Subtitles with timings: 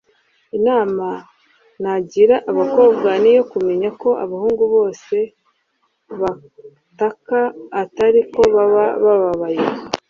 [0.57, 1.07] Inama
[1.81, 5.15] nagira abakobwa ni iyo kumenya ko abahungu bose
[6.19, 7.39] bataka
[7.81, 9.61] atari uko baba bababaye